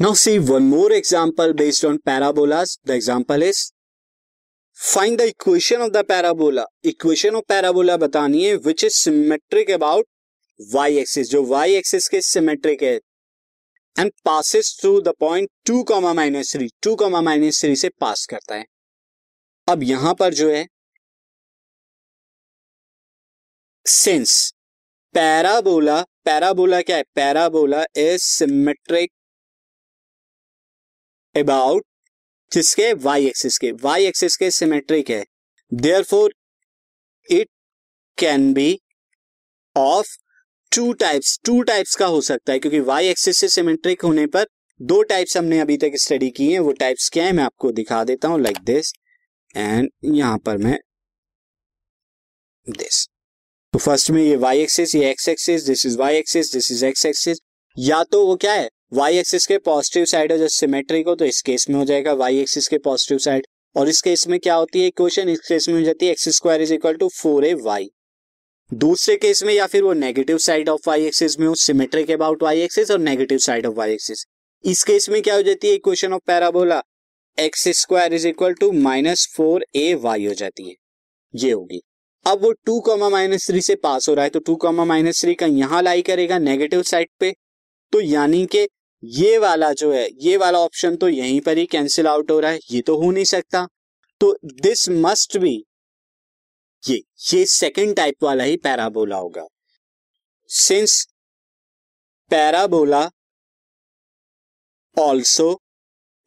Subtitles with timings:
[0.00, 3.62] Now see one more example based on parabolas the example is
[4.78, 10.06] find the equation of the parabola equation of parabola बतानी है which is symmetric about
[10.74, 12.94] Y axis जो Y axis के symmetric है
[13.96, 18.26] and passes through the point two comma minus three two comma minus three से pass
[18.30, 18.64] करता है।
[19.68, 20.66] अब यहाँ पर जो है
[23.86, 24.40] सिंस
[25.14, 27.02] पैराबोला पैराबोला क्या है?
[27.14, 29.12] पैराबोला इज़ सिमेट्रिक
[31.38, 31.84] अबाउट
[32.52, 35.24] जिसके वाई एक्सिस के। वाई एक्सिस के सिमेट्रिक है।
[36.02, 36.34] Therefore
[37.28, 37.48] it
[38.18, 38.78] can be
[39.76, 40.16] of
[40.72, 44.46] two types two types का हो सकता है, क्योंकि वाई एक्सिस से सिमेट्रिक होने पर
[44.80, 48.02] दो टाइप्स हमने अभी तक स्टडी की हैं। वो टाइप्स क्या है, मैं आपको दिखा
[48.04, 48.92] देता हूँ लाइक दिस
[49.54, 50.78] एंड यहाँ पर मैं
[52.66, 53.06] दिस
[53.72, 56.84] तो फ़र्स्ट में ये वाई एक्सिस ये X axis this is Y axis this is
[56.86, 57.38] X axis
[57.76, 58.68] या तो वो क्या है?
[58.92, 62.12] वाई एक्सिस के पॉजिटिव साइड है जो सिमेट्रिक हो तो इस केस में हो जाएगा
[62.12, 65.68] वाई एक्सिस के पॉजिटिव साइड और इस केस में क्या होती है क्वेश्चन इस केस
[65.68, 67.88] में हो जाती है X square is equal to four A Y
[68.70, 72.42] दूसरे केस में या फिर वो negative side of Y axis में हो सिमेट्रिक अबाउट
[72.42, 74.24] वाई एक्सिस और negative side of Y axis
[74.64, 76.82] इस केस में क्या हो जाती है equation of parabola
[77.38, 80.74] X square is equal to minus four A Y हो जाती है।
[81.34, 81.80] ये होगी।
[82.26, 85.20] अब वो टू कॉमा माइनस थ्री से पास हो रहा है तो टू कॉमा माइनस
[85.22, 87.34] थ्री का यहाँ लाई करेगा नेगेटिव साइड पे।
[87.92, 88.66] तो यानी कि
[89.02, 92.50] ये वाला जो है, ये वाला ऑप्शन तो यहीं पर ही कैंसिल आउट हो रहा
[92.50, 93.66] है, ये तो हो नहीं सकता।
[94.20, 94.32] तो
[94.62, 95.54] दिस मस्ट बी
[96.82, 96.96] ये
[97.32, 99.46] ये सेकंड टाइप वाला ही पैराबोला होगा।
[100.50, 101.06] Since
[102.30, 103.08] parabola
[104.96, 105.52] also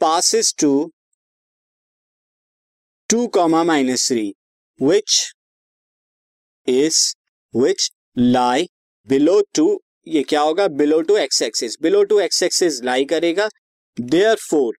[0.00, 0.72] passes to
[3.10, 4.26] two comma minus three
[4.80, 5.20] which
[6.68, 6.98] is
[7.54, 8.68] which lie
[9.08, 9.66] below to
[10.10, 10.66] ये क्या होगा?
[10.68, 13.48] Below to X axis below to X axis lie करेगा।
[14.40, 14.76] Therefore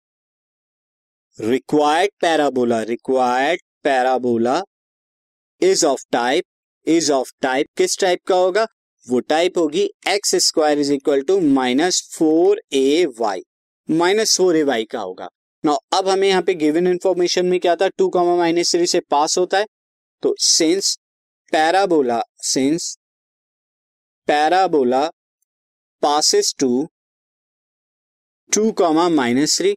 [1.40, 4.62] required parabola required parabola
[5.62, 6.44] is of type
[6.88, 8.66] is of type किस type का होगा?
[9.06, 13.42] वो type होगी X square is equal to minus four A Y
[13.90, 15.30] minus four A Y का होगा।
[15.64, 17.88] ना अब हमें यहाँ पे गिवन इंफॉर्मेशन में क्या था?
[17.88, 19.66] टू कॉमा माइनस थ्री से पास होता है।
[20.24, 20.96] तो since
[21.52, 22.96] parabola since
[24.28, 25.10] parabola
[26.02, 26.88] passes to
[28.50, 29.74] two comma minus three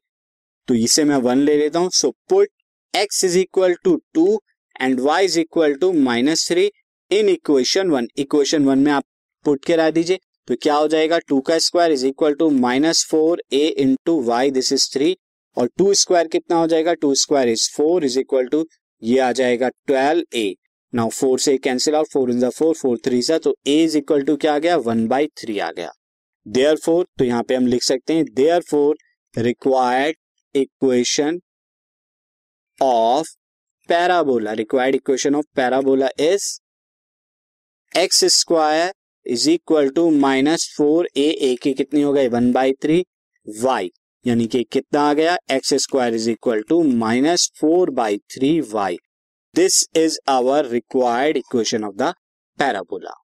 [0.69, 2.49] तो इसे मैं वन ले लेता हूँ। So put
[2.95, 4.41] X is equal to two
[4.81, 6.71] and Y is equal to minus three
[7.11, 9.05] in equation one equation one में आप
[9.45, 10.19] पुट के ला दीजिए।
[10.49, 11.19] तो क्या हो जाएगा?
[11.19, 15.17] टू का square is equal to minus four A into Y this is three
[15.57, 16.95] और टू स्क्वायर कितना हो जाएगा?
[16.95, 18.65] Two square is four is equal to
[19.03, 20.55] ये आ जाएगा ट्वेल्व ए
[20.93, 23.99] नाउ फोर से cancel out four in the four four three सा तो ए इज़
[23.99, 24.77] इक्वल टू क्या आ गया?
[24.79, 25.93] वन बाई थ्री आ गया।
[26.47, 28.25] देयर फोर तो यहाँ पे हम लिख सकते हैं
[28.71, 28.97] therefore
[29.35, 30.17] required
[30.55, 31.41] equation
[32.79, 33.29] of
[33.89, 36.47] parabola required equation of parabola is
[37.93, 38.93] X square
[39.27, 42.29] is equal to minus four A A की कितनी हो गई?
[42.29, 43.05] वन बाई थ्री
[43.47, 43.91] वाई
[44.25, 45.37] यानी कि कितना आ गया?
[45.51, 48.97] X square is equal to minus four by three y
[49.55, 52.15] this is our required equation of the
[52.59, 53.24] parabola